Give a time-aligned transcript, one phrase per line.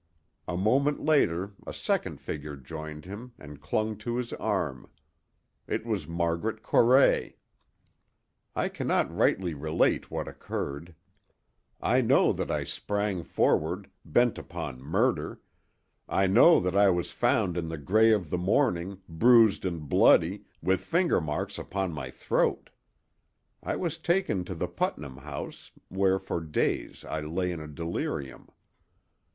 [0.47, 4.89] A moment later a second figure joined him and clung to his arm.
[5.67, 7.35] It was Margaret Corray!
[8.55, 10.95] I cannot rightly relate what occurred.
[11.79, 15.39] I know that I sprang forward, bent upon murder;
[16.09, 20.45] I know that I was found in the gray of the morning, bruised and bloody,
[20.63, 22.71] with finger marks upon my throat.
[23.61, 28.49] I was taken to the Putnam House, where for days I lay in a delirium.